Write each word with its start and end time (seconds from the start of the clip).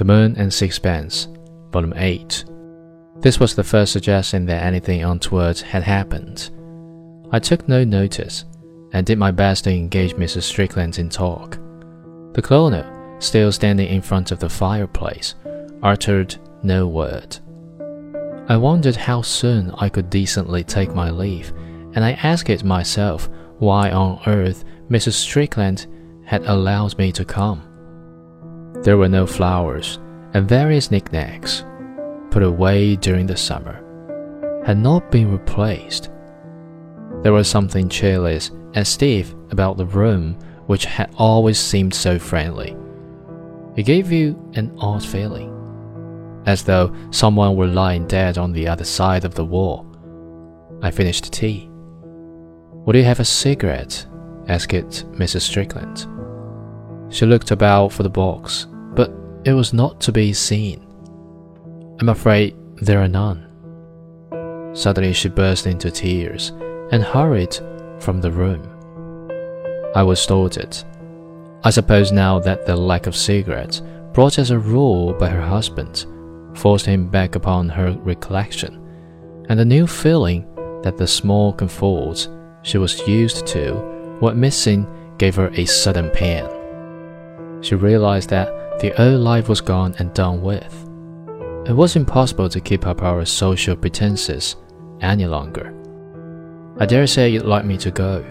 The 0.00 0.06
Moon 0.06 0.34
and 0.38 0.50
Sixpence, 0.50 1.28
Volume 1.72 1.92
8. 1.94 2.46
This 3.18 3.38
was 3.38 3.54
the 3.54 3.62
first 3.62 3.92
suggestion 3.92 4.46
that 4.46 4.62
anything 4.62 5.04
untoward 5.04 5.58
had 5.58 5.82
happened. 5.82 6.48
I 7.30 7.38
took 7.38 7.68
no 7.68 7.84
notice 7.84 8.46
and 8.94 9.04
did 9.04 9.18
my 9.18 9.30
best 9.30 9.64
to 9.64 9.70
engage 9.70 10.14
Mrs. 10.14 10.44
Strickland 10.44 10.98
in 10.98 11.10
talk. 11.10 11.58
The 12.32 12.40
colonel, 12.40 13.18
still 13.18 13.52
standing 13.52 13.88
in 13.88 14.00
front 14.00 14.30
of 14.30 14.38
the 14.38 14.48
fireplace, 14.48 15.34
uttered 15.82 16.34
no 16.62 16.88
word. 16.88 17.36
I 18.48 18.56
wondered 18.56 18.96
how 18.96 19.20
soon 19.20 19.70
I 19.72 19.90
could 19.90 20.08
decently 20.08 20.64
take 20.64 20.94
my 20.94 21.10
leave, 21.10 21.52
and 21.92 22.02
I 22.02 22.12
asked 22.22 22.48
it 22.48 22.64
myself 22.64 23.28
why 23.58 23.90
on 23.90 24.22
earth 24.26 24.64
Mrs. 24.88 25.12
Strickland 25.12 25.88
had 26.24 26.46
allowed 26.46 26.96
me 26.96 27.12
to 27.12 27.24
come. 27.26 27.69
There 28.82 28.96
were 28.96 29.08
no 29.08 29.26
flowers, 29.26 29.98
and 30.32 30.48
various 30.48 30.90
knickknacks, 30.90 31.64
put 32.30 32.42
away 32.42 32.96
during 32.96 33.26
the 33.26 33.36
summer, 33.36 33.84
had 34.64 34.78
not 34.78 35.10
been 35.10 35.30
replaced. 35.30 36.10
There 37.22 37.34
was 37.34 37.46
something 37.48 37.90
cheerless 37.90 38.50
and 38.74 38.86
stiff 38.86 39.34
about 39.50 39.76
the 39.76 39.86
room 39.86 40.38
which 40.66 40.86
had 40.86 41.12
always 41.18 41.58
seemed 41.58 41.92
so 41.92 42.18
friendly. 42.18 42.76
It 43.76 43.82
gave 43.82 44.10
you 44.10 44.38
an 44.54 44.74
odd 44.78 45.04
feeling, 45.04 45.52
as 46.46 46.62
though 46.62 46.94
someone 47.10 47.56
were 47.56 47.66
lying 47.66 48.06
dead 48.06 48.38
on 48.38 48.52
the 48.52 48.66
other 48.66 48.84
side 48.84 49.24
of 49.24 49.34
the 49.34 49.44
wall. 49.44 49.86
I 50.80 50.90
finished 50.90 51.32
tea. 51.32 51.68
Would 52.86 52.96
you 52.96 53.04
have 53.04 53.20
a 53.20 53.24
cigarette? 53.24 54.06
asked 54.48 54.70
Mrs. 54.70 55.42
Strickland. 55.42 56.06
She 57.12 57.26
looked 57.26 57.50
about 57.50 57.92
for 57.92 58.04
the 58.04 58.08
box, 58.08 58.66
it 59.44 59.52
was 59.52 59.72
not 59.72 60.00
to 60.02 60.12
be 60.12 60.32
seen. 60.32 60.86
I'm 62.00 62.08
afraid 62.08 62.56
there 62.76 63.00
are 63.00 63.08
none. 63.08 63.46
Suddenly 64.74 65.12
she 65.12 65.28
burst 65.28 65.66
into 65.66 65.90
tears 65.90 66.50
and 66.92 67.02
hurried 67.02 67.58
from 67.98 68.20
the 68.20 68.30
room. 68.30 68.62
I 69.94 70.02
was 70.02 70.20
startled. 70.20 70.84
I 71.64 71.70
suppose 71.70 72.12
now 72.12 72.38
that 72.40 72.66
the 72.66 72.76
lack 72.76 73.06
of 73.06 73.16
cigarettes, 73.16 73.82
brought 74.12 74.38
as 74.38 74.50
a 74.50 74.58
rule 74.58 75.12
by 75.12 75.28
her 75.28 75.42
husband, 75.42 76.06
forced 76.54 76.86
him 76.86 77.08
back 77.08 77.34
upon 77.34 77.68
her 77.68 77.92
recollection, 78.02 78.74
and 79.48 79.58
the 79.58 79.64
new 79.64 79.86
feeling 79.86 80.46
that 80.82 80.96
the 80.96 81.06
small 81.06 81.52
comforts 81.52 82.28
she 82.62 82.78
was 82.78 83.06
used 83.06 83.46
to 83.46 83.74
were 84.20 84.34
missing 84.34 84.86
gave 85.18 85.34
her 85.36 85.50
a 85.54 85.64
sudden 85.64 86.10
pain. 86.10 86.48
She 87.62 87.74
realized 87.74 88.30
that 88.30 88.48
the 88.80 88.98
old 89.00 89.20
life 89.20 89.48
was 89.48 89.60
gone 89.60 89.94
and 89.98 90.12
done 90.14 90.40
with. 90.40 90.74
It 91.68 91.72
was 91.72 91.96
impossible 91.96 92.48
to 92.48 92.60
keep 92.60 92.86
up 92.86 93.02
our 93.02 93.24
social 93.26 93.76
pretenses 93.76 94.56
any 95.02 95.26
longer. 95.26 95.74
I 96.78 96.86
dare 96.86 97.06
say 97.06 97.28
you'd 97.28 97.44
like 97.44 97.66
me 97.66 97.76
to 97.76 97.90
go, 97.90 98.24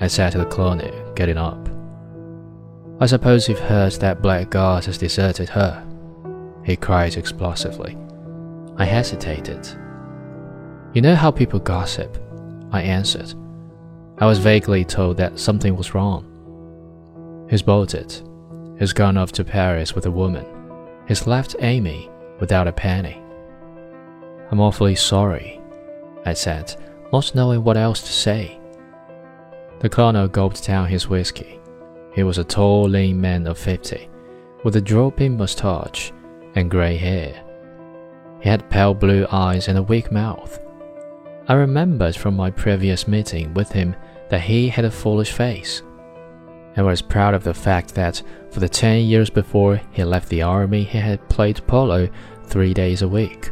I 0.00 0.08
said 0.08 0.32
to 0.32 0.38
the 0.38 0.46
colonel, 0.46 1.12
getting 1.14 1.38
up. 1.38 1.68
I 3.00 3.06
suppose 3.06 3.48
you've 3.48 3.60
heard 3.60 3.92
that 3.94 4.20
blackguard 4.20 4.84
has 4.86 4.98
deserted 4.98 5.48
her, 5.50 5.86
he 6.64 6.74
cried 6.74 7.16
explosively. 7.16 7.96
I 8.76 8.86
hesitated. 8.86 9.64
You 10.92 11.02
know 11.02 11.14
how 11.14 11.30
people 11.30 11.60
gossip, 11.60 12.18
I 12.72 12.82
answered. 12.82 13.32
I 14.18 14.26
was 14.26 14.38
vaguely 14.38 14.84
told 14.84 15.16
that 15.18 15.38
something 15.38 15.76
was 15.76 15.94
wrong. 15.94 17.46
He's 17.48 17.62
bolted. 17.62 18.20
He's 18.84 18.92
gone 18.92 19.16
off 19.16 19.32
to 19.32 19.44
Paris 19.44 19.94
with 19.94 20.04
a 20.04 20.10
woman. 20.10 20.44
He's 21.08 21.26
left 21.26 21.56
Amy 21.60 22.10
without 22.38 22.68
a 22.68 22.72
penny. 22.72 23.18
I'm 24.50 24.60
awfully 24.60 24.94
sorry, 24.94 25.58
I 26.26 26.34
said, 26.34 26.76
not 27.10 27.34
knowing 27.34 27.64
what 27.64 27.78
else 27.78 28.02
to 28.02 28.12
say. 28.12 28.60
The 29.78 29.88
colonel 29.88 30.28
gulped 30.28 30.66
down 30.66 30.88
his 30.88 31.08
whiskey. 31.08 31.58
He 32.14 32.24
was 32.24 32.36
a 32.36 32.44
tall, 32.44 32.86
lean 32.86 33.18
man 33.18 33.46
of 33.46 33.56
fifty, 33.56 34.10
with 34.64 34.76
a 34.76 34.82
drooping 34.82 35.38
moustache 35.38 36.12
and 36.54 36.70
grey 36.70 36.98
hair. 36.98 37.42
He 38.42 38.50
had 38.50 38.68
pale 38.68 38.92
blue 38.92 39.26
eyes 39.32 39.68
and 39.68 39.78
a 39.78 39.82
weak 39.82 40.12
mouth. 40.12 40.58
I 41.48 41.54
remembered 41.54 42.16
from 42.16 42.36
my 42.36 42.50
previous 42.50 43.08
meeting 43.08 43.54
with 43.54 43.72
him 43.72 43.96
that 44.28 44.42
he 44.42 44.68
had 44.68 44.84
a 44.84 44.90
foolish 44.90 45.32
face, 45.32 45.80
and 46.76 46.84
was 46.84 47.02
proud 47.02 47.34
of 47.34 47.44
the 47.44 47.54
fact 47.54 47.94
that 47.94 48.22
for 48.50 48.60
the 48.60 48.68
ten 48.68 49.04
years 49.04 49.30
before 49.30 49.80
he 49.92 50.04
left 50.04 50.28
the 50.28 50.42
army 50.42 50.84
he 50.84 50.98
had 50.98 51.28
played 51.28 51.66
polo 51.66 52.08
three 52.44 52.74
days 52.74 53.02
a 53.02 53.08
week. 53.08 53.50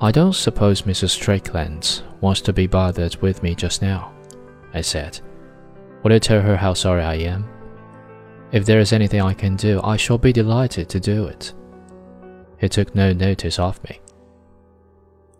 I 0.00 0.10
don't 0.10 0.34
suppose 0.34 0.82
Mrs. 0.82 1.10
Strickland 1.10 2.02
wants 2.20 2.40
to 2.42 2.52
be 2.52 2.66
bothered 2.66 3.16
with 3.16 3.42
me 3.42 3.54
just 3.54 3.82
now, 3.82 4.14
I 4.72 4.80
said. 4.80 5.20
Will 6.02 6.12
you 6.12 6.20
tell 6.20 6.40
her 6.40 6.56
how 6.56 6.72
sorry 6.72 7.02
I 7.02 7.14
am? 7.16 7.46
If 8.52 8.64
there 8.64 8.80
is 8.80 8.92
anything 8.92 9.20
I 9.20 9.34
can 9.34 9.56
do, 9.56 9.80
I 9.84 9.96
shall 9.96 10.18
be 10.18 10.32
delighted 10.32 10.88
to 10.88 11.00
do 11.00 11.26
it. 11.26 11.52
He 12.58 12.68
took 12.68 12.94
no 12.94 13.12
notice 13.12 13.58
of 13.58 13.82
me. 13.84 14.00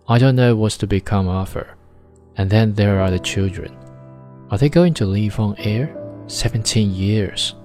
I 0.06 0.18
don't 0.18 0.36
know 0.36 0.54
what's 0.56 0.76
to 0.78 0.86
become 0.86 1.28
of 1.28 1.52
her. 1.54 1.76
And 2.36 2.48
then 2.50 2.74
there 2.74 3.00
are 3.00 3.10
the 3.10 3.18
children. 3.18 3.76
Are 4.50 4.58
they 4.58 4.68
going 4.68 4.94
to 4.94 5.06
leave 5.06 5.38
on 5.38 5.56
air? 5.58 5.96
Seventeen 6.30 6.94
years. 6.94 7.56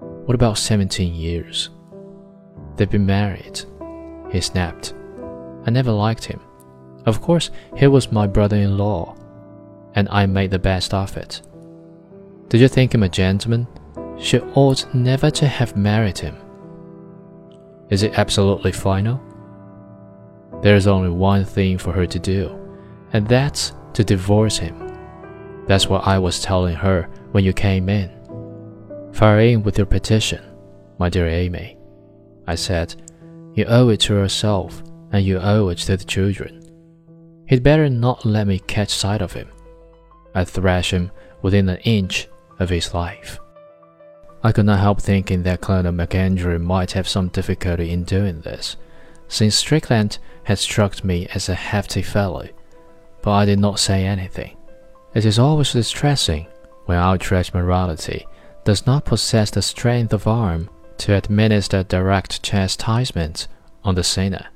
What 0.00 0.34
about 0.34 0.58
seventeen 0.58 1.14
years? 1.14 1.70
They've 2.76 2.90
been 2.90 3.06
married. 3.06 3.62
He 4.30 4.42
snapped. 4.42 4.92
I 5.64 5.70
never 5.70 5.92
liked 5.92 6.26
him. 6.26 6.38
Of 7.06 7.22
course, 7.22 7.50
he 7.74 7.86
was 7.86 8.12
my 8.12 8.26
brother 8.26 8.56
in 8.56 8.76
law, 8.76 9.16
and 9.94 10.10
I 10.10 10.26
made 10.26 10.50
the 10.50 10.58
best 10.58 10.92
of 10.92 11.16
it. 11.16 11.40
Did 12.50 12.60
you 12.60 12.68
think 12.68 12.94
him 12.94 13.02
a 13.02 13.08
gentleman? 13.08 13.66
She 14.18 14.40
ought 14.40 14.94
never 14.94 15.30
to 15.30 15.48
have 15.48 15.74
married 15.74 16.18
him. 16.18 16.36
Is 17.88 18.02
it 18.02 18.18
absolutely 18.18 18.72
final? 18.72 19.18
There 20.60 20.76
is 20.76 20.86
only 20.86 21.08
one 21.08 21.46
thing 21.46 21.78
for 21.78 21.92
her 21.92 22.06
to 22.06 22.18
do, 22.18 22.60
and 23.14 23.26
that's 23.26 23.72
to 23.94 24.04
divorce 24.04 24.58
him. 24.58 24.85
That's 25.66 25.88
what 25.88 26.06
I 26.06 26.18
was 26.18 26.40
telling 26.40 26.76
her 26.76 27.08
when 27.32 27.44
you 27.44 27.52
came 27.52 27.88
in. 27.88 28.10
Fire 29.12 29.40
in 29.40 29.62
with 29.62 29.78
your 29.78 29.86
petition, 29.86 30.44
my 30.98 31.08
dear 31.08 31.28
Amy. 31.28 31.76
I 32.46 32.54
said, 32.54 32.94
You 33.54 33.64
owe 33.64 33.88
it 33.88 34.00
to 34.00 34.14
yourself 34.14 34.82
and 35.12 35.24
you 35.24 35.38
owe 35.38 35.68
it 35.68 35.78
to 35.78 35.96
the 35.96 36.04
children. 36.04 36.62
He'd 37.48 37.62
better 37.62 37.88
not 37.88 38.24
let 38.24 38.46
me 38.46 38.58
catch 38.58 38.90
sight 38.90 39.22
of 39.22 39.32
him. 39.32 39.48
I'd 40.34 40.48
thrash 40.48 40.92
him 40.92 41.10
within 41.42 41.68
an 41.68 41.78
inch 41.78 42.28
of 42.58 42.68
his 42.68 42.92
life. 42.92 43.38
I 44.42 44.52
could 44.52 44.66
not 44.66 44.80
help 44.80 45.00
thinking 45.00 45.42
that 45.42 45.60
Colonel 45.60 45.92
MacAndrew 45.92 46.60
might 46.60 46.92
have 46.92 47.08
some 47.08 47.28
difficulty 47.28 47.90
in 47.90 48.04
doing 48.04 48.42
this, 48.42 48.76
since 49.28 49.56
Strickland 49.56 50.18
had 50.44 50.58
struck 50.58 51.02
me 51.02 51.26
as 51.34 51.48
a 51.48 51.54
hefty 51.54 52.02
fellow, 52.02 52.48
but 53.22 53.32
I 53.32 53.44
did 53.44 53.58
not 53.58 53.80
say 53.80 54.04
anything. 54.04 54.55
It 55.16 55.24
is 55.24 55.38
always 55.38 55.72
distressing 55.72 56.46
when 56.84 56.98
outraged 56.98 57.54
morality 57.54 58.26
does 58.64 58.84
not 58.84 59.06
possess 59.06 59.50
the 59.50 59.62
strength 59.62 60.12
of 60.12 60.26
arm 60.26 60.68
to 60.98 61.14
administer 61.14 61.82
direct 61.82 62.42
chastisement 62.42 63.48
on 63.82 63.94
the 63.94 64.04
sinner. 64.04 64.48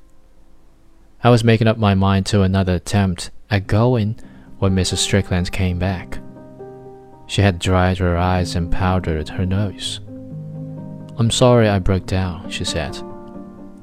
I 1.23 1.31
was 1.31 1.43
making 1.43 1.65
up 1.65 1.79
my 1.79 1.95
mind 1.95 2.27
to 2.27 2.43
another 2.43 2.75
attempt 2.75 3.31
at 3.49 3.65
going 3.65 4.19
when 4.59 4.75
Mrs. 4.75 4.97
Strickland 4.97 5.51
came 5.51 5.79
back. 5.79 6.19
She 7.25 7.41
had 7.41 7.57
dried 7.57 7.97
her 7.97 8.15
eyes 8.15 8.55
and 8.55 8.71
powdered 8.71 9.29
her 9.29 9.47
nose. 9.47 9.99
I'm 11.17 11.31
sorry 11.31 11.69
I 11.69 11.79
broke 11.79 12.05
down, 12.05 12.51
she 12.51 12.65
said. 12.65 12.95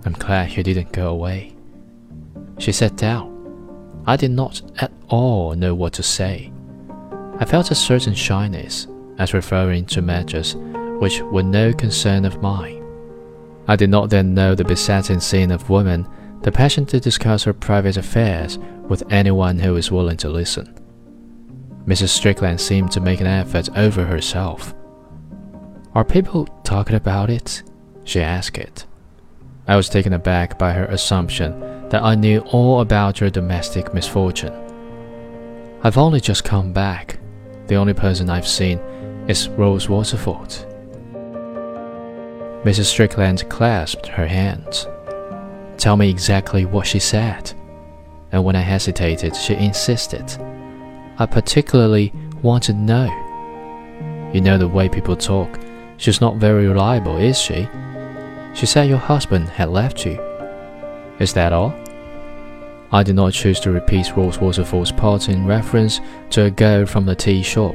I'm 0.04 0.14
glad 0.16 0.56
you 0.56 0.62
didn't 0.62 0.92
go 0.92 1.08
away. 1.08 1.56
She 2.58 2.70
sat 2.70 2.96
down. 2.96 3.34
I 4.06 4.14
did 4.16 4.30
not 4.30 4.62
at 4.80 4.92
all 5.08 5.56
know 5.56 5.74
what 5.74 5.92
to 5.94 6.04
say. 6.04 6.52
I 7.40 7.44
felt 7.44 7.70
a 7.70 7.74
certain 7.74 8.14
shyness 8.14 8.86
as 9.18 9.34
referring 9.34 9.86
to 9.86 10.02
matters 10.02 10.56
which 10.98 11.20
were 11.22 11.42
no 11.42 11.72
concern 11.72 12.24
of 12.24 12.42
mine. 12.42 12.84
I 13.68 13.76
did 13.76 13.90
not 13.90 14.10
then 14.10 14.34
know 14.34 14.54
the 14.54 14.64
besetting 14.64 15.20
sin 15.20 15.50
of 15.50 15.70
women 15.70 16.08
the 16.42 16.52
passion 16.52 16.86
to 16.86 17.00
discuss 17.00 17.44
her 17.44 17.52
private 17.52 17.96
affairs 17.96 18.58
with 18.88 19.02
anyone 19.10 19.58
who 19.58 19.76
is 19.76 19.90
willing 19.90 20.16
to 20.18 20.28
listen. 20.28 20.74
Mrs. 21.86 22.08
Strickland 22.08 22.60
seemed 22.60 22.92
to 22.92 23.00
make 23.00 23.20
an 23.20 23.26
effort 23.26 23.68
over 23.76 24.04
herself. 24.04 24.74
Are 25.94 26.04
people 26.04 26.46
talking 26.64 26.96
about 26.96 27.30
it? 27.30 27.62
she 28.04 28.20
asked 28.20 28.58
it. 28.58 28.86
I 29.66 29.76
was 29.76 29.88
taken 29.88 30.12
aback 30.12 30.58
by 30.58 30.72
her 30.72 30.86
assumption 30.86 31.88
that 31.88 32.02
I 32.02 32.14
knew 32.14 32.40
all 32.40 32.80
about 32.80 33.18
her 33.18 33.30
domestic 33.30 33.92
misfortune. 33.92 34.54
I've 35.82 35.98
only 35.98 36.20
just 36.20 36.44
come 36.44 36.72
back. 36.72 37.18
The 37.68 37.76
only 37.76 37.94
person 37.94 38.30
I've 38.30 38.48
seen 38.48 38.78
is 39.28 39.48
Rose 39.50 39.88
Waterford. 39.88 40.48
Mrs. 42.64 42.86
Strickland 42.86 43.48
clasped 43.48 44.06
her 44.06 44.26
hands. 44.26 44.86
Tell 45.76 45.96
me 45.96 46.10
exactly 46.10 46.64
what 46.64 46.86
she 46.86 46.98
said. 46.98 47.52
And 48.32 48.42
when 48.42 48.56
I 48.56 48.60
hesitated, 48.60 49.36
she 49.36 49.54
insisted. 49.54 50.24
I 51.18 51.26
particularly 51.26 52.12
want 52.42 52.64
to 52.64 52.72
know. 52.72 53.06
You 54.32 54.40
know 54.40 54.58
the 54.58 54.66
way 54.66 54.88
people 54.88 55.16
talk. 55.16 55.58
She's 55.98 56.20
not 56.20 56.36
very 56.36 56.66
reliable, 56.68 57.16
is 57.18 57.38
she? 57.38 57.68
She 58.54 58.66
said 58.66 58.88
your 58.88 58.98
husband 58.98 59.48
had 59.48 59.68
left 59.68 60.06
you. 60.06 60.18
Is 61.18 61.32
that 61.34 61.52
all? 61.52 61.74
I 62.90 63.02
did 63.02 63.16
not 63.16 63.34
choose 63.34 63.60
to 63.60 63.70
repeat 63.70 64.16
Rose 64.16 64.38
Waterford's 64.38 64.92
part 64.92 65.28
in 65.28 65.46
reference 65.46 66.00
to 66.30 66.44
a 66.44 66.50
girl 66.50 66.86
from 66.86 67.04
the 67.04 67.14
tea 67.14 67.42
shop. 67.42 67.74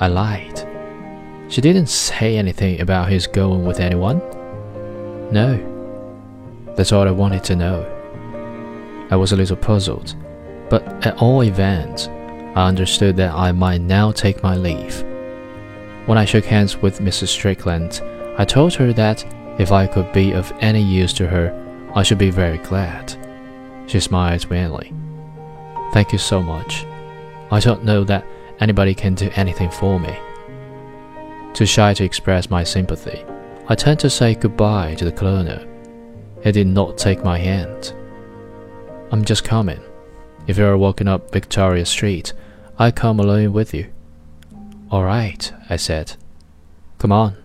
I 0.00 0.08
lied. 0.08 0.68
She 1.48 1.62
didn't 1.62 1.86
say 1.86 2.36
anything 2.36 2.80
about 2.80 3.08
his 3.08 3.26
going 3.26 3.64
with 3.64 3.80
anyone. 3.80 4.18
No. 5.32 5.70
That's 6.76 6.92
all 6.92 7.08
I 7.08 7.10
wanted 7.10 7.42
to 7.44 7.56
know. 7.56 7.90
I 9.10 9.16
was 9.16 9.32
a 9.32 9.36
little 9.36 9.56
puzzled, 9.56 10.14
but 10.68 10.82
at 11.06 11.16
all 11.18 11.42
events, 11.42 12.08
I 12.54 12.66
understood 12.66 13.16
that 13.16 13.32
I 13.32 13.52
might 13.52 13.80
now 13.80 14.12
take 14.12 14.42
my 14.42 14.56
leave. 14.56 15.02
When 16.06 16.18
I 16.18 16.26
shook 16.26 16.44
hands 16.44 16.76
with 16.76 17.00
Mrs. 17.00 17.28
Strickland, 17.28 18.02
I 18.36 18.44
told 18.44 18.74
her 18.74 18.92
that 18.92 19.24
if 19.58 19.72
I 19.72 19.86
could 19.86 20.12
be 20.12 20.32
of 20.32 20.52
any 20.60 20.82
use 20.82 21.14
to 21.14 21.26
her, 21.28 21.52
I 21.94 22.02
should 22.02 22.18
be 22.18 22.30
very 22.30 22.58
glad. 22.58 23.16
She 23.86 24.00
smiled 24.00 24.48
wanly. 24.50 24.92
Thank 25.92 26.12
you 26.12 26.18
so 26.18 26.42
much. 26.42 26.84
I 27.50 27.60
don't 27.60 27.84
know 27.84 28.04
that 28.04 28.26
anybody 28.60 28.94
can 28.94 29.14
do 29.14 29.30
anything 29.36 29.70
for 29.70 30.00
me. 30.00 30.16
Too 31.52 31.66
shy 31.66 31.94
to 31.94 32.04
express 32.04 32.50
my 32.50 32.64
sympathy, 32.64 33.24
I 33.68 33.74
turned 33.74 34.00
to 34.00 34.10
say 34.10 34.34
goodbye 34.34 34.94
to 34.96 35.04
the 35.04 35.12
colonel. 35.12 35.64
He 36.42 36.52
did 36.52 36.66
not 36.66 36.98
take 36.98 37.24
my 37.24 37.38
hand. 37.38 37.94
I'm 39.10 39.24
just 39.24 39.44
coming. 39.44 39.80
If 40.46 40.58
you 40.58 40.66
are 40.66 40.76
walking 40.76 41.08
up 41.08 41.32
Victoria 41.32 41.86
Street, 41.86 42.32
I 42.78 42.90
come 42.90 43.20
alone 43.20 43.52
with 43.52 43.72
you. 43.72 43.92
All 44.90 45.04
right, 45.04 45.52
I 45.70 45.76
said. 45.76 46.16
Come 46.98 47.12
on. 47.12 47.43